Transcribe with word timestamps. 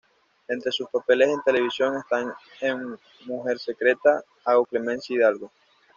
Entre 0.47 0.71
sus 0.71 0.89
papeles 0.89 1.29
en 1.29 1.43
televisión 1.43 1.95
están 1.95 2.33
en 2.61 2.97
"Mujer 3.27 3.59
secreta", 3.59 4.23
como 4.43 4.65
Clemencia 4.65 5.15
Hidalgo. 5.15 5.51